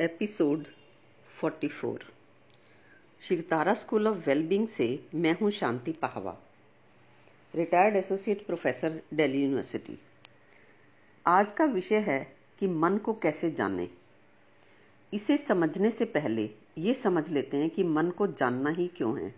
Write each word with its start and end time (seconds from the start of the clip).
Episode 0.00 0.64
44 1.44 1.98
Shri 3.20 3.40
Tara 3.40 3.74
school 3.74 4.08
of 4.08 4.26
wellbeing 4.26 4.68
से 4.68 5.06
मैं 5.14 5.38
हूँ 5.38 5.50
Shanti 5.50 5.92
Pahwa 5.92 6.36
retired 7.54 7.96
associate 7.96 8.46
professor 8.46 9.02
Delhi 9.14 9.42
university 9.42 9.98
आज 11.26 11.52
का 11.52 11.64
विषय 11.64 11.96
है 11.96 12.36
कि 12.58 12.68
मन 12.68 12.98
को 12.98 13.14
कैसे 13.14 13.50
जाने। 13.50 13.88
इसे 15.12 15.36
समझने 15.36 15.90
से 15.90 16.04
पहले 16.04 16.50
ये 16.78 16.94
समझ 16.94 17.28
लेते 17.28 17.56
हैं 17.56 17.70
कि 17.70 17.84
मन 17.84 18.10
को 18.10 18.26
जानना 18.26 18.70
ही 18.70 18.88
क्यों 18.88 19.20
है। 19.20 19.34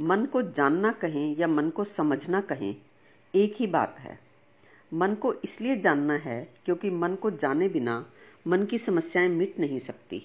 मन 0.00 0.26
को 0.26 0.42
जानना 0.42 0.92
कहें 0.92 1.36
या 1.36 1.46
मन 1.46 1.70
को 1.70 1.84
समझना 1.84 2.40
कहें, 2.40 2.76
एक 3.34 3.54
ही 3.56 3.66
बात 3.66 3.96
है। 3.98 4.20
मन 4.94 5.14
को 5.14 5.34
इसलिए 5.34 5.76
जानना 5.76 6.14
है 6.14 6.54
क्योंकि 6.64 6.90
मन 6.90 7.14
को 7.14 7.30
जाने 7.30 7.68
बिना 7.68 8.12
मन 8.46 8.64
की 8.64 8.78
समस्याएँ 8.78 9.28
मिट 9.28 9.58
नहीं 9.58 9.78
सकती 9.78 10.22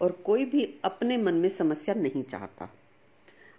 और 0.00 0.12
कोई 0.12 0.44
भी 0.44 0.64
अपने 0.84 1.16
मन 1.16 1.34
में 1.34 1.48
समस्या 1.48 1.94
नहीं 1.94 2.22
चाहता। 2.22 2.68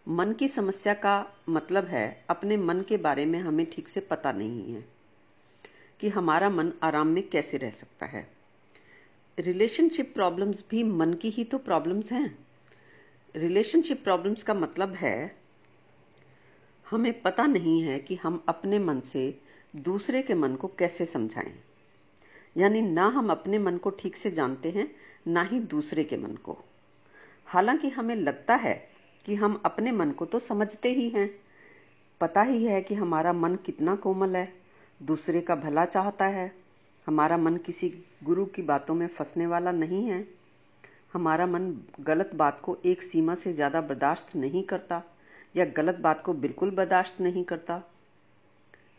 मन 0.07 0.33
की 0.33 0.47
समस्या 0.47 0.93
का 0.93 1.25
मतलब 1.49 1.85
है, 1.85 2.25
अपने 2.29 2.57
मन 2.57 2.81
के 2.81 2.97
बारे 2.97 3.25
में 3.25 3.39
हमें 3.39 3.65
ठीक 3.65 3.89
से 3.89 3.99
पता 3.99 4.31
नहीं 4.31 4.73
है 4.73 4.85
कि 5.99 6.09
हमारा 6.09 6.49
मन 6.49 6.71
आराम 6.83 7.07
में 7.07 7.29
कैसे 7.29 7.57
रह 7.57 7.71
सकता 7.71 8.05
है। 8.05 8.27
रिलेशनशिप 9.39 10.13
प्रॉब्लम्स 10.13 10.63
भी 10.69 10.83
मन 10.83 11.13
की 11.13 11.29
ही 11.29 11.43
तो 11.43 11.57
प्रॉब्लम्स 11.57 12.11
हैं। 12.11 12.37
रिलेशनशिप 13.35 14.03
प्रॉब्लम्स 14.03 14.43
का 14.43 14.53
मतलब 14.53 14.93
है, 14.93 15.35
हमें 16.89 17.21
पता 17.21 17.45
नहीं 17.47 17.81
है 17.81 17.99
कि 17.99 18.15
हम 18.15 18.43
अपने 18.47 18.79
मन 18.79 18.99
से 18.99 19.39
दूसरे 19.75 20.21
के 20.21 20.33
मन 20.33 20.55
को 20.55 20.67
कैसे 20.67 21.05
समझाएँ। 21.05 21.53
यानी 22.57 22.81
ना 22.81 23.05
हम 23.07 23.29
अपने 23.29 23.59
मन 23.59 23.77
को 23.77 23.89
ठीक 23.89 24.17
से 24.17 24.31
जानते 24.31 24.69
हैं, 24.69 24.91
ना 25.27 25.43
ही 25.43 25.59
दूसरे 25.59 26.03
के 26.03 26.17
मन 26.17 26.35
को। 26.35 26.57
हालाँकि 27.45 27.89
हमें 27.89 28.15
लगता 28.15 28.55
है 28.55 28.73
कि 29.25 29.35
हम 29.35 29.61
अपने 29.65 29.91
मन 29.91 30.11
को 30.11 30.25
तो 30.25 30.39
समझते 30.39 30.89
ही 30.89 31.09
हैं। 31.09 31.29
पता 32.21 32.41
ही 32.41 32.65
है 32.65 32.81
कि 32.81 32.95
हमारा 32.95 33.33
मन 33.33 33.55
कितना 33.55 33.95
कोमल 33.95 34.35
है, 34.35 34.53
दूसरे 35.03 35.41
का 35.41 35.55
भला 35.55 35.85
चाहता 35.85 36.25
है। 36.25 36.51
हमारा 37.07 37.37
मन 37.37 37.57
किसी 37.57 37.93
गुरु 38.23 38.45
की 38.45 38.61
बातों 38.61 38.95
में 38.95 39.07
फंसने 39.07 39.47
वाला 39.47 39.71
नहीं 39.71 40.05
है। 40.05 40.27
हमारा 41.13 41.45
मन 41.45 41.81
गलत 41.99 42.31
बात 42.35 42.61
को 42.63 42.77
एक 42.85 43.03
सीमा 43.03 43.35
से 43.35 43.53
ज़्यादा 43.53 43.81
बर्दाश्त 43.81 44.35
नहीं 44.35 44.63
करता 44.63 45.01
या 45.55 45.65
गलत 45.65 45.95
बात 45.95 46.21
को 46.21 46.33
बिल्कुल 46.33 46.71
बर्दाश्त 46.71 47.21
नहीं 47.21 47.43
करता। 47.43 47.81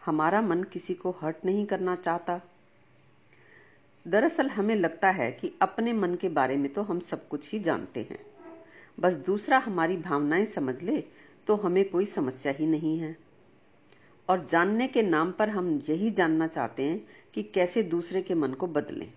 हमारा 0.04 0.42
मन 0.42 0.62
किसी 0.62 0.94
को 0.94 1.10
हर्ट 1.10 1.36
नहीं 1.44 1.66
करना 1.66 1.94
चाहता। 1.96 2.40
दरअसल 4.06 4.48
हमें 4.48 4.74
लगता 4.76 5.10
है 5.10 5.30
कि 5.32 5.52
अपने 5.62 5.92
मन 5.92 6.14
के 6.14 6.28
बारे 6.28 6.56
में 6.56 6.72
तो 6.72 6.82
हम 6.82 7.00
सब 7.00 7.28
कुछ 7.28 7.50
ही 7.52 7.58
जानते 7.58 8.00
हैं। 8.00 8.18
बस 8.98 9.14
दूसरा 9.26 9.58
हमारी 9.58 9.96
भावनाएँ 9.96 10.44
समझ 10.46 10.80
ले 10.82 11.02
तो 11.46 11.56
हमें 11.56 11.88
कोई 11.90 12.06
समस्या 12.06 12.52
ही 12.52 12.66
नहीं 12.66 12.98
है। 12.98 13.16
और 14.28 14.46
जानने 14.50 14.88
के 14.88 15.02
नाम 15.02 15.32
पर 15.32 15.48
हम 15.48 15.70
यही 15.88 16.10
जानना 16.10 16.46
चाहते 16.46 16.82
हैं 16.82 17.06
कि 17.34 17.42
कैसे 17.44 17.82
दूसरे 17.82 18.22
के 18.22 18.34
मन 18.34 18.52
को 18.52 18.66
बदलें, 18.66 19.08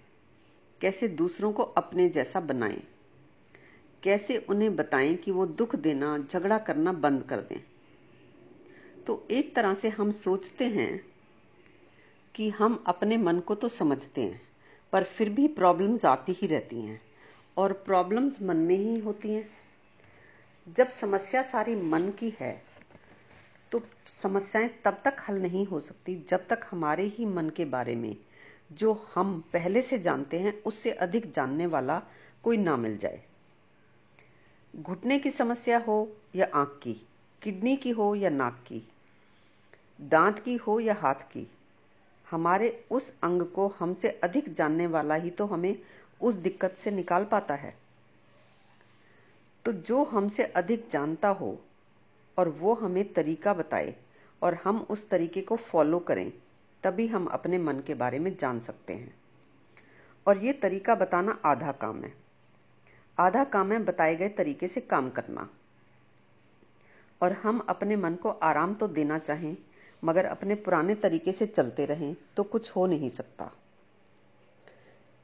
कैसे 0.82 1.08
दूसरों 1.08 1.52
को 1.52 1.64
अपने 1.64 2.10
जैसा 2.10 2.40
बनाएँ, 2.40 2.82
कैसे 4.04 4.38
उन्हें 4.50 4.76
बताएँ 4.76 5.16
कि 5.16 5.32
वो 5.32 5.46
दुख 5.46 5.76
देना, 5.76 6.18
झगड़ा 6.20 6.58
करना 6.58 6.94
बंद 6.94 7.24
कर 7.24 7.42
दें। 7.42 7.62
तो 9.08 9.26
एक 9.32 9.56
तरह 9.56 9.74
से 9.74 9.90
हम 9.90 10.12
सोचते 10.14 10.66
हैं 10.66 11.00
कि 12.36 12.50
हम 12.50 12.84
अपने 12.88 13.18
मन 13.18 13.40
को 13.40 13.56
तो 13.56 13.70
समझते 13.70 14.22
हैं 14.22 14.47
पर 14.94 15.04
फिर 15.04 15.30
भी 15.30 15.48
प्रॉब्लम्स 15.48 16.06
आती 16.06 16.32
ही 16.32 16.48
रहती 16.48 16.82
हैं 16.82 17.02
और 17.58 17.74
प्रॉब्लम्स 17.86 18.42
मन 18.42 18.58
में 18.58 18.76
ही 18.76 19.00
होती 19.00 19.34
हैं। 19.34 19.50
जब 20.68 20.90
समस्या 20.90 21.42
सारी 21.44 21.76
मन 21.76 22.10
की 22.10 22.34
है 22.40 22.62
तो 23.72 23.82
समस्याएँ 24.08 24.70
तब 24.86 25.02
तक 25.06 25.16
हल 25.28 25.42
नहीं 25.42 25.66
हो 25.66 25.80
सकती 25.80 26.16
जब 26.30 26.47
तक 26.47 26.68
हमारे 26.72 27.03
ही 27.08 27.26
मन 27.26 27.50
के 27.50 27.66
बारे 27.66 27.96
में 27.96 28.16
जो 28.72 28.94
हम 29.16 29.40
पहले 29.53 29.81
से 29.81 30.00
जानते 30.00 30.40
हैं, 30.40 30.62
उससे 30.64 30.92
अधिक 30.92 31.31
जानने 31.31 31.66
वाला 31.66 32.02
कोई 32.44 32.58
ना 32.58 32.78
मिल 32.78 32.97
जाए। 32.97 33.22
घुटने 34.74 35.20
की 35.20 35.31
समस्या 35.31 35.78
हो 35.78 36.18
या 36.36 36.47
आँख 36.53 36.80
की, 36.84 36.94
किडनी 37.42 37.76
की 37.76 37.90
हो 37.90 38.14
या 38.16 38.30
नाक 38.30 38.64
की, 38.68 38.81
दांत 40.02 40.40
की 40.40 40.56
हो 40.56 40.80
या 40.80 40.94
हाथ 40.94 41.30
की 41.31 41.47
हमारे 42.32 42.86
उस 42.92 43.14
अंग 43.24 43.42
को 43.42 43.68
हमसे 43.80 44.10
अधिक 44.24 44.54
जानने 44.54 44.88
वाला 44.88 45.16
ही 45.16 45.30
तो 45.30 45.46
हमें 45.46 45.76
उस 46.22 46.36
दिक्कत 46.36 46.72
से 46.72 46.92
निकाल 46.92 47.26
पाता 47.26 47.54
है। 47.54 47.78
तो 49.66 49.72
जो 49.74 50.04
हमसे 50.04 50.44
अधिक 50.44 50.88
जानता 50.92 51.30
हो 51.30 51.60
और 52.38 52.50
वो 52.50 52.74
हमें 52.74 53.14
तरीका 53.14 53.54
बताए 53.54 53.96
और 54.42 54.54
हम 54.64 54.86
उस 54.90 55.10
तरीके 55.10 55.42
को 55.42 55.56
फॉलो 55.56 56.00
करें, 56.00 56.32
तभी 56.84 57.08
हम 57.08 57.26
अपने 57.26 57.58
मन 57.58 57.80
के 57.80 57.94
बारे 57.94 58.20
में 58.20 58.38
जान 58.38 58.59
सकते 58.59 58.94
हैं। 58.94 59.14
और 60.28 60.38
ये 60.38 60.54
तरीका 60.54 60.96
बताना 60.96 61.40
आधा 61.46 61.72
काम 61.72 62.04
है। 62.04 62.14
आधा 63.20 63.44
काम 63.44 63.72
है 63.72 63.80
बताए 63.84 64.16
गए 64.16 64.30
तरीके 64.30 64.68
से 64.68 64.82
काम 64.82 65.09
करना। 65.09 65.50
और 67.22 67.32
हम 67.34 67.59
अपने 67.59 67.96
मन 67.96 68.16
को 68.16 68.30
आराम 68.30 68.74
तो 68.74 68.88
देना 68.88 69.20
चाहें 69.20 69.58
मगर 70.03 70.25
अपने 70.25 70.56
पुराने 70.56 70.96
तरीके 70.96 71.31
से 71.31 71.46
चलते 71.46 71.85
रहें 71.85 72.16
तो 72.38 72.44
कुछ 72.44 72.75
हो 72.75 72.88
नहीं 72.88 73.09
सकता। 73.09 73.52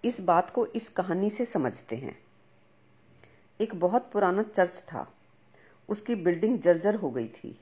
इस 0.04 0.22
बात 0.22 0.50
को 0.50 0.66
इस 0.66 0.90
कहानी 0.90 1.30
से 1.30 1.46
समझते 1.46 1.96
हैं। 1.96 2.18
एक 3.62 3.76
बहुत 3.76 4.10
पुराना 4.14 4.44
चर्च 4.44 4.74
था। 4.74 5.14
उसकी 5.90 6.16
बिल्डिंग 6.16 6.60
जर्जर 6.60 6.96
हो 6.96 7.12
गई 7.12 7.28
थी। 7.28 7.60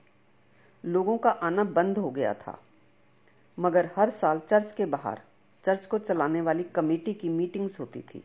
लोगों 0.85 1.17
का 1.17 1.29
आना 1.29 1.63
बंद 1.63 1.97
हो 1.97 2.11
गया 2.11 2.33
था। 2.33 2.59
मगर 3.59 3.89
हर 3.95 4.09
साल 4.09 4.39
चर्च 4.39 4.71
के 4.71 4.85
बाहर, 4.85 5.21
चर्च 5.65 5.85
को 5.85 5.99
चलाने 5.99 6.41
वाली 6.41 6.63
कमेटी 6.63 7.13
की 7.13 7.29
मीटिंग्स 7.29 7.79
होती 7.79 8.01
थी। 8.01 8.23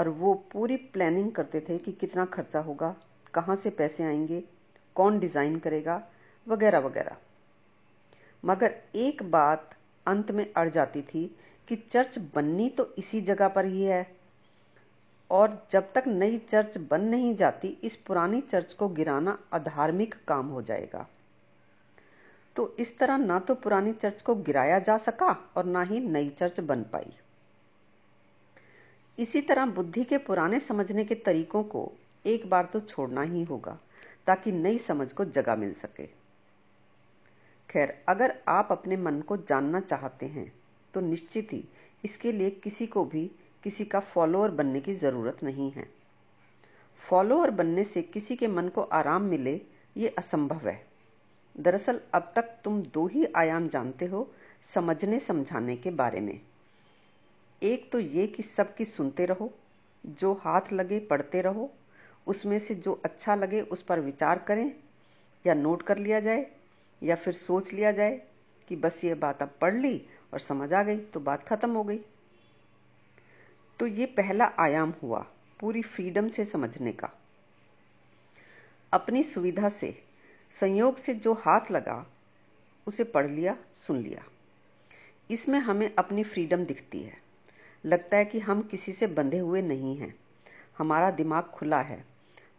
और 0.00 0.08
वो 0.08 0.34
पूरी 0.34 0.76
प्लानिंग 0.76 1.32
करते 1.32 1.60
थे 1.60 1.78
कि 1.78 1.92
कितना 1.92 2.24
खर्चा 2.24 2.60
होगा, 2.60 2.96
कहाँ 3.34 3.56
से 3.56 3.70
पैसे 3.70 4.04
आएँगे, 4.04 4.44
कौन 4.94 5.18
डिज़ाइन 5.18 5.58
करेगा, 5.58 6.02
वगैरह 6.48 6.78
वगैरह। 6.78 7.16
मगर 8.44 8.74
एक 8.94 9.22
बात 9.22 9.70
अंत 10.06 10.30
में 10.30 10.52
अड़ 10.52 10.68
जाती 10.68 11.02
थी 11.02 11.36
कि 11.68 11.76
चर्च 11.76 12.18
बननी 12.34 12.68
तो 12.68 12.94
इसी 12.98 13.20
जगह 13.20 13.48
पर 13.48 13.64
ही 13.64 13.82
है। 13.82 14.06
और 15.30 15.66
जब 15.70 15.92
तक 15.92 16.04
नई 16.06 16.38
चर्च 16.38 16.78
बन 16.78 17.00
नहीं 17.00 17.34
जाती, 17.36 17.68
इस 17.68 17.96
पुरानी 17.96 18.40
चर्च 18.40 18.72
को 18.72 18.88
गिराना 18.88 19.38
अधार्मिक 19.52 20.14
काम 20.28 20.48
हो 20.48 20.62
जाएगा। 20.62 21.06
तो 22.56 22.76
इस 22.78 22.98
तरह 22.98 23.16
ना 23.16 23.38
तो 23.38 23.54
पुरानी 23.54 23.92
चर्च 23.92 24.22
को 24.22 24.34
गिराया 24.34 24.78
जा 24.78 24.98
सका 24.98 25.36
और 25.56 25.64
ना 25.64 25.82
ही 25.82 26.00
नई 26.00 26.28
चर्च 26.28 26.60
बन 26.60 26.82
पाई। 26.82 27.12
इसी 29.18 29.40
तरह 29.40 29.66
बुद्धि 29.66 30.04
के 30.04 30.18
पुराने 30.18 30.60
समझने 30.60 31.04
के 31.04 31.14
तरीकों 31.14 31.62
को 31.62 31.92
एक 32.26 32.50
बार 32.50 32.64
तो 32.64 32.80
छोड़ना 32.80 33.22
ही 33.22 33.42
होगा, 33.44 33.78
ताकि 34.26 34.52
नई 34.52 34.78
समझ 34.78 35.12
को 35.12 35.24
जगह 35.24 35.56
मिल 35.56 35.72
सके। 35.72 36.23
खैर, 37.74 38.04
अगर 38.08 38.38
आप 38.48 38.68
अपने 38.70 38.96
मन 38.96 39.20
को 39.20 39.36
जानना 39.36 39.80
चाहते 39.80 40.26
हैं 40.26 40.52
तो 40.94 41.00
निश्चित 41.00 41.48
ही 41.52 41.64
इसके 42.04 42.32
लिए 42.32 42.50
किसी 42.50 42.86
को 42.86 43.04
भी 43.04 43.30
किसी 43.62 43.84
का 43.84 44.00
फॉलोअर 44.00 44.50
बनने 44.50 44.80
की 44.80 44.94
ज़रूरत 44.94 45.42
नहीं 45.42 45.70
है। 45.70 45.88
फॉलोअर 47.10 47.50
बनने 47.50 47.84
से 47.84 48.02
किसी 48.02 48.36
के 48.36 48.48
मन 48.48 48.68
को 48.68 48.80
आराम 48.80 49.22
मिले, 49.22 49.60
ये 49.96 50.08
असंभव 50.08 50.68
है। 50.68 50.86
दरअसल, 51.60 52.00
अब 52.14 52.32
तक 52.36 52.42
तुम 52.64 52.82
दो 52.82 53.06
ही 53.06 53.26
आयाम 53.36 53.68
जानते 53.68 54.06
हो, 54.06 54.30
समझने 54.74 55.20
समझाने 55.20 55.76
के 55.76 55.90
बारे 55.90 56.20
में। 56.20 56.40
एक 57.62 57.92
तो 57.92 58.00
ये 58.00 58.26
कि 58.26 58.42
सबकी 58.42 58.84
सुनते 58.84 59.26
रहो, 59.26 59.54
जो 60.06 60.34
हाथ 60.34 60.72
लगे 60.72 61.00
पढ़ते 61.00 61.42
रहो, 61.42 61.70
उसमें 62.26 62.58
से 62.58 62.74
जो 62.74 63.00
अच्छा 63.04 63.34
लगे 63.34 63.60
उस 63.60 63.82
पर 63.82 64.00
विचार 64.00 64.38
करें, 64.38 64.74
या 65.46 65.54
नोट 65.54 65.82
कर 65.82 65.98
लिया 65.98 66.20
जाए 66.20 66.46
या 67.04 67.16
फिर 67.16 67.34
सोच 67.34 67.72
लिया 67.72 67.92
जाए 67.92 68.22
कि 68.68 68.76
बस 68.76 69.04
ये 69.04 69.14
बात 69.14 69.42
अब 69.42 69.54
पढ़ 69.60 69.74
ली 69.74 70.06
और 70.32 70.40
समझ 70.40 70.72
आ 70.72 70.82
गई 70.82 70.98
तो 70.98 71.20
बात 71.20 71.44
खत्म 71.48 71.70
हो 71.70 71.84
गई। 71.84 72.00
तो 73.78 73.86
ये 73.86 74.06
पहला 74.06 74.52
आयाम 74.58 74.94
हुआ 75.02 75.26
पूरी 75.60 75.82
फ्रीडम 75.82 76.28
से 76.28 76.44
समझने 76.44 76.92
का। 76.92 77.10
अपनी 78.92 79.22
सुविधा 79.22 79.68
से, 79.68 80.02
संयोग 80.60 80.96
से 80.96 81.14
जो 81.14 81.32
हाथ 81.34 81.70
लगा, 81.70 82.06
उसे 82.86 83.04
पढ़ 83.04 83.30
लिया, 83.30 83.56
सुन 83.72 83.98
लिया। 83.98 84.24
इसमें 85.30 85.58
हमें 85.58 85.94
अपनी 85.98 86.24
फ्रीडम 86.24 86.64
दिखती 86.64 87.02
है। 87.02 87.16
लगता 87.84 88.16
है 88.16 88.24
कि 88.24 88.38
हम 88.38 88.62
किसी 88.62 88.92
से 88.92 89.06
बंधे 89.06 89.38
हुए 89.38 89.62
नहीं 89.62 89.96
हैं। 89.96 90.14
हमारा 90.78 91.10
दिमाग 91.10 91.44
खुला 91.44 91.80
है। 91.80 92.04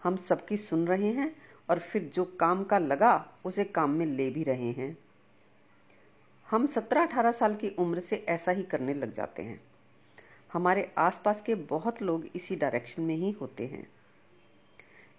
हम 0.04 0.16
सबकी 0.16 0.58
सुन 0.58 0.88
रहे 0.88 1.08
हैं 1.08 1.36
और 1.70 1.80
फिर 1.80 2.04
जो 2.04 2.26
काम 2.26 2.64
का 2.64 2.78
लगा, 2.78 3.34
उसे 3.46 3.64
काम 3.64 3.90
में 3.90 4.06
ले 4.06 4.30
भी 4.30 4.44
रहे 4.44 4.72
हैं। 4.72 4.98
हम 6.50 6.68
17-18 6.68 7.32
साल 7.32 7.56
की 7.56 7.70
उम्र 7.70 8.00
से 8.00 8.26
ऐसा 8.30 8.52
ही 8.52 8.64
करने 8.64 8.94
लग 8.94 9.14
जाते 9.14 9.44
हैं। 9.44 9.62
हमारे 10.54 10.92
आसपास 10.98 11.42
के 11.42 11.56
बहुत 11.56 12.02
लोग 12.02 12.28
इसी 12.36 12.56
डायरेक्शन 12.56 13.02
में 13.02 13.16
ही 13.16 13.32
होते 13.32 13.66
हैं। 13.66 13.88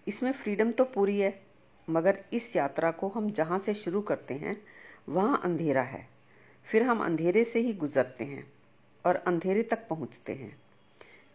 इसमें 0.08 0.32
फ्रीडम 0.32 0.72
तो 0.72 0.84
पूरी 0.84 1.20
है, 1.20 1.42
मगर 1.90 2.24
इस 2.32 2.56
यात्रा 2.56 2.90
को 2.90 3.08
हम 3.08 3.30
जहाँ 3.30 3.58
से 3.58 3.74
शुरू 3.74 4.00
करते 4.00 4.34
हैं, 4.34 4.62
वहाँ 5.08 5.40
अंधेरा 5.44 5.82
है। 5.82 6.08
फिर 6.64 6.82
हम 6.82 7.04
अंधेरे 7.04 7.44
से 7.44 7.58
ही 7.58 7.72
गुजरते 7.72 8.24
हैं 8.24 8.52
और 9.06 9.16
अंधेरे 9.16 9.62
तक 9.62 9.88
पहुँचते 9.88 10.32
हैं। 10.32 10.60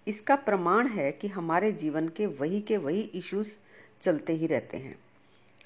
इसका 0.08 0.36
प्रमाण 0.36 0.88
है 0.88 1.12
कि 1.12 1.28
हमारे 1.28 1.72
जीवन 1.72 2.08
के 2.10 2.26
वही 2.26 2.62
के 2.62 2.78
वही 2.78 3.02
इश्यूज़ 3.02 3.58
चलते 4.02 4.34
ही 4.34 4.48
रहते 4.48 4.78
हैं। 4.78 4.96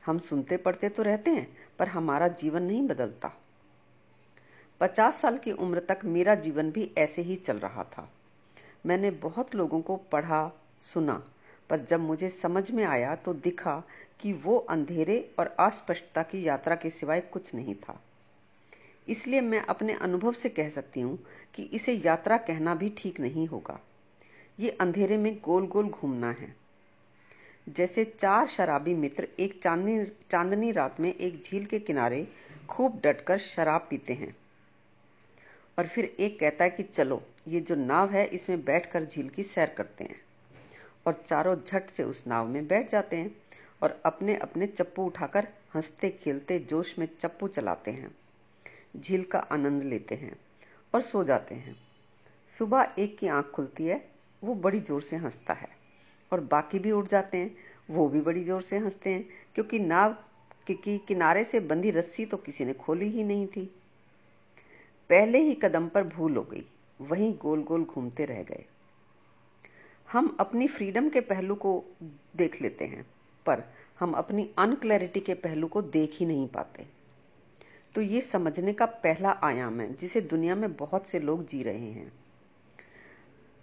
हम 0.05 0.19
सुनते 0.19 0.57
पढ़ते 0.57 0.89
तो 0.89 1.03
रहते 1.03 1.31
हैं, 1.31 1.57
पर 1.79 1.87
हमारा 1.87 2.27
जीवन 2.27 2.63
नहीं 2.63 2.87
बदलता। 2.87 3.37
पचास 4.79 5.21
साल 5.21 5.37
की 5.37 5.51
उम्र 5.51 5.79
तक 5.79 5.99
मेरा 6.05 6.35
जीवन 6.35 6.71
भी 6.71 6.91
ऐसे 6.97 7.21
ही 7.21 7.35
चल 7.35 7.57
रहा 7.57 7.83
था। 7.83 8.09
मैंने 8.85 9.11
बहुत 9.11 9.55
लोगों 9.55 9.81
को 9.81 9.95
पढ़ा, 9.95 10.51
सुना, 10.81 11.23
पर 11.69 11.85
जब 11.85 11.99
मुझे 11.99 12.29
समझ 12.29 12.71
में 12.71 12.83
आया 12.83 13.15
तो 13.15 13.33
दिखा 13.33 13.83
कि 14.19 14.33
वो 14.33 14.57
अंधेरे 14.57 15.35
और 15.39 15.47
अस्पष्टता 15.59 16.23
की 16.23 16.47
यात्रा 16.47 16.75
के 16.75 16.89
सिवाय 16.89 17.21
कुछ 17.21 17.55
नहीं 17.55 17.75
था। 17.75 18.01
इसलिए 19.07 19.41
मैं 19.41 19.59
अपने 19.59 19.93
अनुभव 19.93 20.33
से 20.33 20.49
कह 20.49 20.69
सकती 20.69 21.01
हूँ 21.01 21.17
कि 21.55 21.63
इसे 21.63 21.93
यात्रा 21.93 22.37
कहना 22.37 22.75
भी 22.75 22.93
ठीक 22.97 23.19
नहीं 23.19 23.47
होगा। 23.47 23.79
ये 24.59 24.69
अंधेरे 24.69 25.17
में 25.17 25.39
गोल 25.43 25.67
गोल 25.67 25.89
घूमना 25.89 26.31
है। 26.31 26.64
जैसे 27.69 28.05
चार 28.05 28.47
शराबी 28.47 28.93
मित्र 28.93 29.27
एक 29.39 29.63
चांदनी 29.63 30.05
चांदनी 30.05 30.71
रात 30.71 30.99
में 30.99 31.15
एक 31.15 31.41
झील 31.43 31.65
के 31.65 31.79
किनारे 31.79 32.27
खूब 32.69 33.01
डटकर 33.03 33.37
शराब 33.37 33.87
पीते 33.89 34.13
हैं। 34.13 34.35
और 35.79 35.87
फिर 35.87 36.15
एक 36.19 36.39
कहता 36.39 36.63
है 36.63 36.69
कि 36.69 36.83
चलो, 36.83 37.23
ये 37.47 37.59
जो 37.61 37.75
नाव 37.75 38.09
है, 38.09 38.25
इसमें 38.25 38.65
बैठकर 38.65 39.05
झील 39.05 39.29
की 39.29 39.43
सैर 39.43 39.69
करते 39.69 40.03
हैं। 40.03 40.21
और 41.07 41.23
चारों 41.27 41.55
झट 41.67 41.89
से 41.89 42.03
उस 42.03 42.27
नाव 42.27 42.47
में 42.47 42.67
बैठ 42.67 42.91
जाते 42.91 43.15
हैं 43.15 43.35
और 43.83 44.01
अपने 44.05 44.35
अपने 44.35 44.67
चप्पू 44.67 45.05
उठाकर 45.05 45.47
हँसते, 45.75 46.09
खेलते, 46.09 46.59
जोश 46.59 46.99
में 46.99 47.07
चप्पू 47.19 47.47
चलाते 47.47 47.91
हैं। 47.91 48.15
झील 48.99 49.23
का 49.23 49.39
आनंद 49.39 49.83
लेते 49.83 50.15
हैं 50.15 50.35
और 50.93 51.01
सो 51.01 51.23
जाते 51.23 51.55
हैं। 51.55 51.75
सुबह 52.57 52.93
एक 52.99 53.17
की 53.17 53.27
आँख 53.27 53.45
खुलती 53.45 53.85
है, 53.85 54.09
वो 54.43 54.55
बड़ी 54.55 54.79
ज़ोर 54.79 55.01
से 55.01 55.15
हंसता 55.15 55.53
है। 55.53 55.84
और 56.31 56.39
बाकी 56.41 56.79
भी 56.79 56.91
उठ 56.91 57.09
जाते 57.09 57.37
हैं। 57.37 57.55
वो 57.89 58.07
भी 58.09 58.21
बड़ी 58.21 58.43
ज़ोर 58.43 58.61
से 58.61 58.77
हँसते 58.77 59.09
हैं, 59.09 59.25
क्योंकि 59.55 59.79
नाव 59.79 60.13
की 60.67 60.97
किनारे 60.97 61.43
से 61.43 61.59
बंधी 61.59 61.91
रस्सी 61.91 62.25
तो 62.25 62.37
किसी 62.37 62.65
ने 62.65 62.73
खोली 62.73 63.09
ही 63.09 63.23
नहीं 63.23 63.47
थी। 63.47 63.65
पहले 65.09 65.39
ही 65.39 65.53
कदम 65.53 65.87
पर 65.87 66.03
भूल 66.03 66.35
हो 66.35 66.43
गई, 66.43 66.63
वहीं 66.99 67.33
गोल 67.37 67.63
गोल 67.63 67.83
घूमते 67.83 68.25
रह 68.25 68.41
गए। 68.43 68.63
हम 70.07 70.35
अपनी 70.39 70.67
फ्रीडम 70.67 71.09
के 71.09 71.21
पहलू 71.21 71.55
को 71.55 71.83
देख 72.35 72.61
लेते 72.61 72.85
हैं, 72.85 73.05
पर 73.45 73.63
हम 73.99 74.13
अपनी 74.13 74.49
अनक्लैरिटी 74.57 75.19
के 75.19 75.33
पहलू 75.33 75.67
को 75.67 75.81
देख 75.81 76.17
ही 76.19 76.25
नहीं 76.25 76.47
पाते। 76.47 76.85
तो 77.95 78.01
ये 78.01 78.21
समझने 78.21 78.73
का 78.73 78.85
पहला 78.85 79.31
आयाम 79.43 79.79
है, 79.81 79.93
जिसे 79.93 80.21
दुनिया 80.21 80.55
में 80.55 80.75
बहुत 80.75 81.07
से 81.07 81.19
लोग 81.19 81.45
जी 81.47 81.63
रहे 81.63 81.91
हैं। 81.91 82.11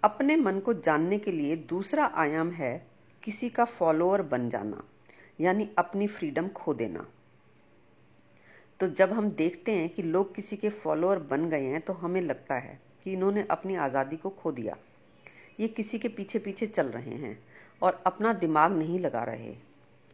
अपने 0.03 0.35
मन 0.35 0.59
को 0.59 0.73
जानने 0.75 1.17
के 1.19 1.31
लिए 1.31 1.55
दूसरा 1.69 2.05
आयाम 2.15 2.49
है 2.51 2.75
किसी 3.23 3.49
का 3.49 3.65
फॉलोअर 3.65 4.21
बन 4.21 4.49
जाना, 4.49 4.83
यानी 5.39 5.69
अपनी 5.77 6.07
फ्रीडम 6.07 6.47
खो 6.47 6.73
देना। 6.73 7.05
तो 8.79 8.87
जब 8.89 9.11
हम 9.11 9.29
देखते 9.31 9.71
हैं 9.71 9.89
कि 9.89 10.03
लोग 10.03 10.33
किसी 10.35 10.57
के 10.57 10.69
फॉलोअर 10.69 11.19
बन 11.29 11.49
गए 11.49 11.63
हैं 11.63 11.81
तो 11.81 11.93
हमें 11.93 12.21
लगता 12.21 12.55
है 12.55 12.79
कि 13.03 13.13
इन्होंने 13.13 13.45
अपनी 13.51 13.75
आज़ादी 13.77 14.17
को 14.17 14.29
खो 14.31 14.51
दिया। 14.51 14.75
ये 15.59 15.67
किसी 15.69 15.99
के 15.99 16.07
पीछे 16.09 16.39
पीछे 16.39 16.67
चल 16.67 16.87
रहे 16.87 17.15
हैं 17.15 17.37
और 17.81 18.01
अपना 18.05 18.33
दिमाग 18.35 18.77
नहीं 18.77 18.99
लगा 18.99 19.23
रहे। 19.23 19.55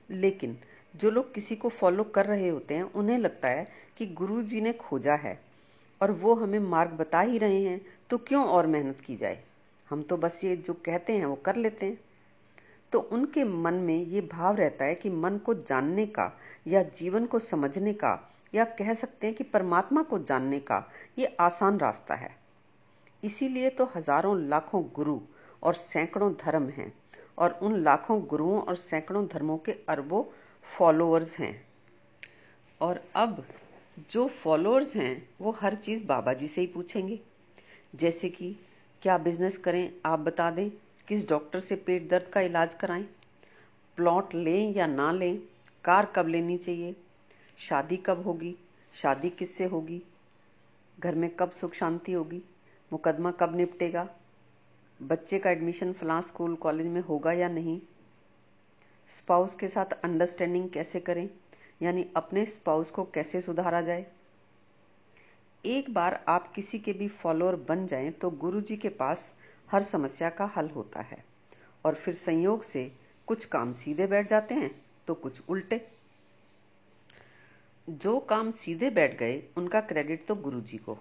लेकिन 0.10 0.58
जो 0.94 1.12
लोग 1.12 1.34
किसी 1.34 1.56
को 1.56 1.70
फॉलो 1.70 2.04
कर 2.06 2.26
रहे 2.26 2.50
होते 2.50 2.74
हैं, 2.74 2.84
उन्हें 2.84 3.18
लगता 3.18 3.48
है 3.48 3.68
कि 3.98 4.06
गुरु 4.08 4.42
जी 4.44 4.62
ने 4.62 4.74
खोजा 4.76 5.16
है 5.16 5.40
और 6.02 6.12
वो 6.14 6.34
हमें 6.36 6.60
मार्ग 6.62 6.92
बता 6.92 7.22
ही 7.22 7.38
रहे 7.38 7.62
हैं 7.62 7.82
तो 8.10 8.18
क्यों 8.20 8.46
और 8.46 8.68
मेहनत 8.68 9.02
की 9.02 9.16
जाए? 9.16 9.44
हम 9.90 10.02
तो 10.02 10.18
बस 10.18 10.40
ये 10.44 10.56
जो 10.56 10.74
कहते 10.86 11.14
हैं 11.14 11.26
वो 11.26 11.36
कर 11.36 11.56
लेते 11.56 11.86
हैं। 11.86 12.00
तो 12.92 13.00
उनके 13.14 13.44
मन 13.44 13.74
में 13.74 14.06
ये 14.06 14.22
भाव 14.32 14.56
रहता 14.56 14.86
है 14.86 14.96
कि 14.96 15.10
मन 15.10 15.38
को 15.38 15.54
जानने 15.54 16.06
का 16.08 16.32
या 16.68 16.84
जीवन 16.96 17.26
को 17.26 17.40
समझने 17.40 17.94
का 17.94 18.14
या 18.54 18.64
कह 18.78 18.94
सकते 18.94 19.28
हैं 19.28 19.36
कि 19.36 19.44
परमात्मा 19.46 20.04
को 20.04 20.20
जानने 20.20 20.60
का 20.60 20.84
ये 21.20 21.36
आसान 21.40 21.80
रास्ता 21.80 22.16
है। 22.16 22.36
इसीलिए 23.24 23.70
तो 23.70 23.90
हज़ारों 23.96 24.38
लाखों 24.42 24.84
गुरु 24.96 25.20
और 25.64 25.74
सैकड़ों 25.74 26.32
धर्म 26.36 26.68
हैं 26.70 26.92
और 27.38 27.60
उन 27.62 27.82
लाखों 27.84 28.22
गुरुओं 28.22 28.62
और 28.62 28.76
सैकड़ों 28.76 29.26
धर्मों 29.28 29.58
के 29.58 29.72
अरबों 29.90 30.24
फॉलोअर्स 30.68 31.38
हैं। 31.38 31.54
और 32.82 33.04
अब 33.16 33.44
जो 34.12 34.28
फॉलोअर्स 34.44 34.96
हैं 34.96 35.30
वो 35.42 35.52
हर 35.52 35.76
चीज़ 35.76 36.06
बाबा 36.06 36.34
जी 36.34 36.48
से 36.48 36.62
ही 36.62 36.68
पूछेंगे। 36.68 37.20
जैसे 37.96 38.30
कि 38.30 38.56
क्या 39.02 39.18
बिज़नेस 39.18 39.58
करें, 39.58 39.92
आप 40.06 40.20
बता 40.20 40.50
दें, 40.52 40.70
किस 41.08 41.28
डॉक्टर 41.30 41.60
से 41.60 41.76
पेट 41.76 42.10
दर्द 42.10 42.30
का 42.34 42.42
इलाज 42.42 42.74
कराएँ 42.74 43.04
प्लॉट 43.98 44.34
लें 44.36 44.74
या 44.76 44.88
ना 44.88 45.12
लें, 45.12 45.38
कार 45.86 46.06
कब 46.16 46.28
लेनी 46.28 46.58
चाहिए, 46.58 46.96
शादी 47.60 47.98
कब 47.98 48.24
होगी, 48.24 48.56
शादी 48.94 49.30
किससे 49.30 49.66
होगी, 49.66 50.02
घर 50.98 51.16
में 51.16 51.30
कब 51.30 51.52
सुख 51.52 51.74
शांति 51.74 52.12
होगी, 52.12 52.42
मुकदमा 52.92 53.32
कब 53.32 53.56
निपटेगा, 53.56 54.08
बच्चे 55.00 55.40
का 55.40 55.52
एडमिशन 55.52 55.94
फलां 55.94 56.22
स्कूल 56.22 56.56
कॉलेज 56.58 56.88
में 56.88 57.02
होगा 57.02 57.32
या 57.32 57.48
नहीं 57.50 57.80
स्पाउस 59.10 59.56
के 59.56 59.68
साथ 59.68 60.00
अंडरस्टैंडिंग 60.04 60.70
कैसे 60.70 61.00
करें, 61.00 61.30
यानी 61.82 62.06
अपने 62.16 62.46
स्पाउस 62.46 62.90
को 62.92 63.04
कैसे 63.14 63.42
सुधारा 63.42 63.82
जाए 63.82 64.06
एक 65.66 65.94
बार 65.94 66.26
आप 66.28 66.52
किसी 66.54 66.80
के 66.80 66.94
भी 66.94 67.08
फॉलोअर 67.08 67.56
बन 67.56 67.88
जाएँ 67.88 68.12
तो 68.12 68.30
गुरु 68.30 68.62
जी 68.62 68.78
के 68.78 68.90
पास 68.90 69.34
हर 69.72 69.84
समस्या 69.84 70.30
का 70.30 70.46
हल 70.46 70.70
होता 70.70 71.02
है। 71.02 71.26
और 71.86 71.96
फिर 71.96 72.14
संयोग 72.14 72.64
से 72.64 72.92
कुछ 73.28 73.46
काम 73.46 73.74
सीधे 73.74 74.08
बैठ 74.08 74.30
जाते 74.30 74.56
हैं 74.56 74.86
तो 75.08 75.14
कुछ 75.14 75.42
उल्टे। 75.50 75.88
जो 77.90 78.20
काम 78.20 78.52
सीधे 78.52 78.90
बैठ 78.90 79.18
गए, 79.18 79.44
उनका 79.58 79.82
क्रेडिट 79.82 80.26
तो 80.26 80.36
गुरु 80.36 80.62
जी 80.62 80.78
को। 80.78 80.98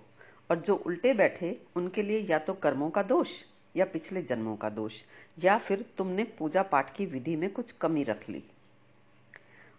और 0.51 0.59
जो 0.59 0.75
उल्टे 0.77 1.15
बैठे, 1.15 1.63
उनके 1.77 2.03
लिए 2.03 2.19
या 2.21 2.39
तो 2.39 2.55
कर्मों 2.55 2.91
का 2.91 3.03
दोष, 3.03 3.29
या 3.77 3.85
पिछले 3.85 4.23
जन्मों 4.23 4.57
का 4.57 4.71
दोष, 4.71 5.03
या 5.39 5.59
फिर 5.59 5.85
तुमने 5.99 6.25
पूजा 6.25 6.63
पाठ 6.63 6.97
की 6.97 7.07
विधि 7.07 7.37
में 7.37 7.51
कुछ 7.51 7.73
कमी 7.73 8.03
रख 8.03 8.29
ली। 8.29 8.45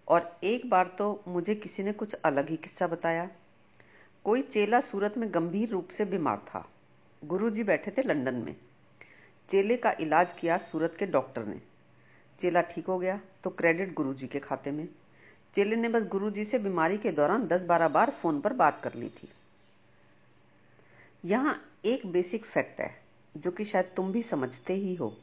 और 0.08 0.40
एक 0.44 0.70
बार 0.70 0.96
तो 0.98 1.24
मुझे 1.28 1.56
किसी 1.56 1.84
ने 1.84 1.94
कुछ 1.94 2.14
अलग 2.14 2.50
ही 2.50 2.58
किस्सा 2.58 2.88
बताया। 2.88 3.30
कोई 4.26 4.42
चेला 4.42 4.80
सूरत 4.80 5.18
में 5.18 5.34
गंभीर 5.34 5.70
रूप 5.70 5.90
से 5.90 6.06
बीमार 6.06 6.38
था। 6.38 6.68
गुरुजी 7.22 7.64
बैठे 7.64 7.92
थे 7.92 8.04
लंदन 8.04 8.36
में। 8.36 8.56
चेले 9.50 9.78
का 9.78 9.92
इलाज 10.00 10.34
किया 10.34 10.58
सूरत 10.58 10.96
के 11.00 11.06
डॉक्टर 11.06 11.46
ने। 11.46 11.62
चेला 12.40 12.62
ठीक 12.62 12.86
हो 12.86 12.98
गया 13.00 13.20
तो 13.44 13.50
क्रेडिट 13.50 13.94
गुरुजी 13.94 14.28
के 14.28 14.40
खाते 14.40 14.72
में। 14.72 14.88
चेले 15.56 15.76
ने 15.76 15.90
बस 15.90 16.04
गुरुजी 16.04 16.46
से 16.46 16.60
बीमारी 16.60 16.98
के 16.98 17.12
दौरान 17.12 17.48
10-12 17.48 17.88
बार 17.88 18.10
फ़ोन 18.12 18.42
पर 18.42 18.54
बात 18.54 18.82
कर 18.84 18.94
ली 18.94 19.10
थी। 19.10 19.30
यहाँ 21.26 21.56
एक 21.86 22.06
बेसिक 22.08 22.46
फैक्ट 22.46 22.80
है, 22.82 22.96
जो 23.38 23.52
कि 23.52 23.66
शायद 23.66 23.92
तुम 23.96 24.12
भी 24.12 24.24
समझते 24.24 24.74
ही 24.74 24.96
हो। 24.96 25.16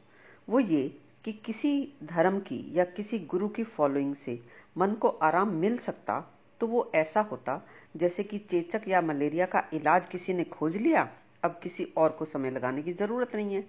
वो 0.49 0.59
ये 0.59 0.87
कि 1.23 1.31
किसी 1.33 1.93
धर्म 2.03 2.39
की 2.39 2.63
या 2.73 2.83
किसी 2.85 3.19
गुरु 3.19 3.47
की 3.47 3.63
फॉलोइंग 3.63 4.15
से 4.15 4.39
मन 4.77 4.93
को 4.93 5.07
आराम 5.07 5.53
मिल 5.53 5.77
सकता 5.77 6.13
तो 6.61 6.67
वो 6.67 6.89
ऐसा 6.95 7.21
होता 7.21 7.61
जैसे 7.97 8.23
कि 8.23 8.37
चेचक 8.41 8.87
या 8.87 9.01
मलेरिया 9.01 9.45
का 9.45 9.63
इलाज 9.73 10.05
किसी 10.07 10.33
ने 10.33 10.43
खोज 10.43 10.75
लिया, 10.75 11.07
अब 11.43 11.59
किसी 11.63 11.83
और 11.97 12.09
को 12.09 12.25
समय 12.25 12.51
लगाने 12.51 12.81
की 12.83 12.93
ज़रूरत 12.93 13.35
नहीं 13.35 13.55
है। 13.55 13.63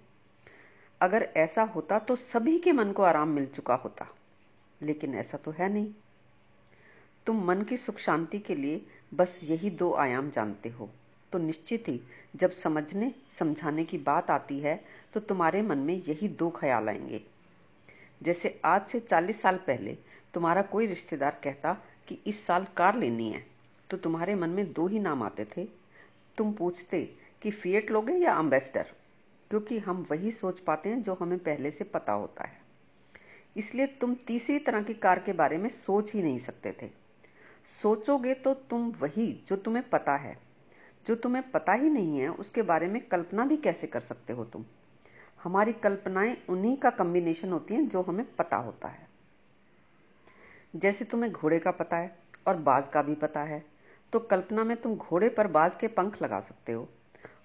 अगर 1.00 1.28
ऐसा 1.36 1.62
होता 1.66 1.98
तो 1.98 2.16
सभी 2.16 2.58
के 2.58 2.72
मन 2.72 2.92
को 2.92 3.02
आराम 3.02 3.28
मिल 3.28 3.46
चुका 3.46 3.74
होता, 3.74 4.06
लेकिन 4.80 5.14
ऐसा 5.14 5.38
तो 5.38 5.50
है 5.50 5.72
नहीं। 5.72 5.92
तुम 7.26 7.44
मन 7.44 7.62
की 7.62 7.76
सुख 7.76 7.98
शांति 7.98 8.38
के 8.38 8.54
लिए 8.54 8.80
बस 9.14 9.40
यही 9.44 9.70
दो 9.70 9.92
आयाम 9.94 10.30
जानते 10.30 10.68
हो। 10.68 10.88
तो 11.32 11.38
निश्चित 11.38 11.88
ही 11.88 12.00
जब 12.36 12.50
समझने, 12.52 13.12
समझाने 13.38 13.84
की 13.84 13.98
बात 13.98 14.30
आती 14.30 14.58
है 14.60 14.80
तो 15.14 15.20
तुम्हारे 15.20 15.62
मन 15.62 15.78
में 15.78 15.94
यही 15.98 16.28
दो 16.28 16.48
ख्याल 16.50 16.88
आएँगे। 16.88 17.20
जैसे 18.22 18.60
आज 18.64 18.86
से 18.86 19.00
40 19.00 19.40
साल 19.42 19.56
पहले 19.66 19.96
तुम्हारा 20.34 20.62
कोई 20.62 20.86
रिश्तेदार 20.86 21.40
कहता 21.44 21.76
कि 22.08 22.18
इस 22.26 22.46
साल 22.46 22.66
कार 22.76 22.98
लेनी 22.98 23.30
है 23.30 23.44
तो 23.90 23.96
तुम्हारे 23.96 24.34
मन 24.34 24.50
में 24.50 24.72
दो 24.72 24.86
ही 24.86 24.98
नाम 24.98 25.22
आते 25.22 25.44
थे। 25.56 25.64
तुम 26.38 26.52
पूछते 26.52 27.02
कि 27.42 27.50
फिएट 27.50 27.90
लोगे 27.90 28.14
या 28.14 28.34
अम्बेसडर 28.34 28.86
क्योंकि 29.50 29.78
हम 29.78 30.06
वही 30.10 30.32
सोच 30.32 30.58
पाते 30.60 30.88
हैं 30.88 31.02
जो 31.02 31.14
हमें 31.20 31.38
पहले 31.38 31.70
से 31.70 31.84
पता 31.84 32.12
होता 32.12 32.44
है। 32.44 32.60
इसलिए 33.56 33.86
तुम 33.86 34.14
तीसरी 34.14 34.58
तरह 34.58 34.82
की 34.82 34.94
कार 34.94 35.18
के 35.18 35.32
बारे 35.32 35.58
में 35.58 35.68
सोच 35.68 36.12
ही 36.14 36.22
नहीं 36.22 36.38
सकते 36.38 36.72
थे। 36.82 36.90
सोचोगे 37.82 38.34
तो 38.34 38.54
तुम 38.54 38.90
वही 38.90 39.44
जो 39.48 39.56
तुम्हें 39.56 39.88
पता 39.88 40.16
है। 40.16 40.38
जो 41.06 41.14
तुम्हें 41.14 41.50
पता 41.50 41.72
ही 41.72 41.90
नहीं 41.90 42.18
है, 42.18 42.28
उसके 42.28 42.62
बारे 42.62 42.86
में 42.86 43.00
कल्पना 43.02 43.44
भी 43.44 43.56
कैसे 43.56 43.86
कर 43.86 44.00
सकते 44.00 44.32
हो 44.32 44.44
तुम? 44.44 44.64
हमारी 45.42 45.72
कल्पनाएँ 45.72 46.36
उन्हीं 46.48 46.76
का 46.76 46.90
कम्बिनेशन 46.90 47.52
होती 47.52 47.74
हैं 47.74 47.88
जो 47.88 48.02
हमें 48.02 48.34
पता 48.36 48.56
होता 48.56 48.88
है। 48.88 49.07
जैसे 50.74 51.04
तुम्हें 51.04 51.32
घोड़े 51.32 51.58
का 51.58 51.70
पता 51.70 51.96
है 51.96 52.16
और 52.46 52.56
बाज 52.58 52.88
का 52.88 53.02
भी 53.02 53.14
पता 53.14 53.42
है 53.42 53.62
तो 54.12 54.18
कल्पना 54.20 54.64
में 54.64 54.76
तुम 54.76 54.94
घोड़े 54.96 55.28
पर 55.28 55.46
बाज 55.46 55.76
के 55.76 55.88
पंख 55.88 56.20
लगा 56.22 56.40
सकते 56.40 56.72
हो 56.72 56.88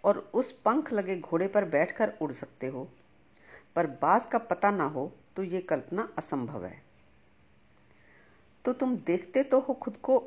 और 0.04 0.18
उस 0.34 0.52
पंख 0.62 0.92
लगे 0.94 1.20
घोड़े 1.20 1.48
पर 1.48 1.66
बैठकर 1.66 2.14
उड़ 2.22 2.32
सकते 2.32 2.68
हो। 2.68 2.88
पर 3.76 3.88
बाज 4.02 4.26
का 4.26 4.38
पता 4.40 4.72
ना 4.72 4.84
हो 4.86 5.12
तो 5.36 5.44
ये 5.44 5.62
कल्पना 5.62 6.08
असंभव 6.18 6.66
है। 6.66 6.82
तो 8.66 8.74
तुम 8.74 8.96
देखते 8.98 9.44
तो 9.44 9.60
हो 9.60 9.74
खुद 9.74 9.98
को 9.98 10.22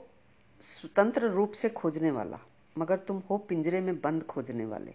स्वतंत्र 0.62 1.28
रूप 1.28 1.52
से 1.52 1.68
खोजने 1.68 2.10
वाला, 2.10 2.38
मगर 2.76 2.96
तुम 2.98 3.22
हो 3.30 3.38
पिंजरे 3.38 3.80
में 3.80 4.00
बंद 4.00 4.22
खोजने 4.22 4.64
वाले। 4.64 4.94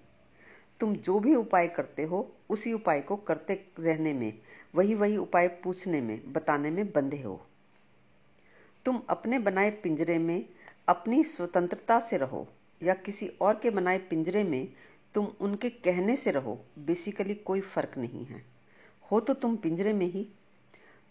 तुम 0.80 0.96
जो 0.96 1.20
भी 1.20 1.36
उपाय 1.36 1.68
करते 1.68 2.04
हो, 2.04 2.28
उसी 2.50 2.74
उपाय 2.74 3.02
को 3.02 3.16
करते 3.18 3.54
रहने 3.80 4.14
में 4.14 4.34
वही 4.76 4.96
वही 4.96 5.18
उपाय 5.18 5.48
पूछने 5.64 6.02
में, 6.02 6.34
बताने 6.34 6.72
में 6.72 6.86
बंधे 6.92 7.22
हो। 7.22 7.40
तुम 8.86 9.02
अपने 9.10 9.40
बनाए 9.40 9.70
पिंजरे 9.84 10.18
में 10.20 10.46
अपनी 10.88 11.24
स्वतंत्रता 11.24 12.00
से 12.00 12.18
रहो, 12.18 12.48
या 12.82 12.94
किसी 12.96 13.28
और 13.42 13.60
के 13.64 13.70
बनाए 13.70 13.98
पिंजरे 14.10 14.44
में 14.44 14.68
तुम 15.16 15.28
उनके 15.42 15.70
कहने 15.70 16.16
से 16.16 16.32
रहो 16.32 16.60
बेसिकली 16.80 17.34
कोई 17.36 17.62
फ़र्क 17.62 17.98
नहीं 17.98 18.26
है। 18.26 18.44
हो 19.12 19.20
तो 19.20 19.34
तुम 19.34 19.56
पिंजरे 19.56 19.94
में 19.94 20.06
ही। 20.06 20.28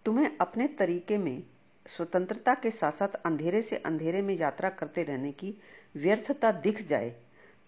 तुम्हें 0.07 0.37
अपने 0.41 0.67
तरीके 0.69 1.19
में 1.19 1.43
स्वतंत्रता 1.87 2.55
के 2.55 2.71
साथ 2.71 2.93
साथ 2.93 3.15
अंधेरे 3.27 3.63
से 3.63 3.77
अंधेरे 3.77 4.23
में 4.23 4.35
यात्रा 4.37 4.71
करते 4.71 5.03
रहने 5.03 5.33
की 5.33 5.55
व्यर्थता 5.97 6.53
दिख 6.61 6.87
जाए 6.87 7.15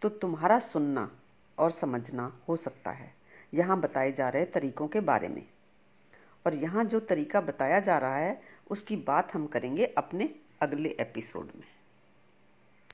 तो 0.02 0.08
तुम्हारा 0.08 0.58
सुनना 0.58 1.10
और 1.58 1.70
समझना 1.70 2.32
हो 2.48 2.56
सकता 2.56 2.90
है। 2.90 3.12
यहाँ 3.54 3.80
बताए 3.80 4.12
जा 4.12 4.28
रहे 4.28 4.44
तरीकों 4.44 4.88
के 4.88 5.00
बारे 5.02 5.28
में। 5.28 5.42
और 6.46 6.54
यहाँ 6.54 6.84
जो 6.84 7.00
तरीका 7.00 7.40
बताया 7.40 7.80
जा 7.80 7.98
रहा 7.98 8.16
है 8.16 8.40
उसकी 8.72 8.96
बात 8.96 9.34
हम 9.34 9.46
करेंगे 9.46 9.86
अपने 9.86 10.34
अगले 10.60 10.88
एपिसोड 11.00 11.50
में। 11.56 11.71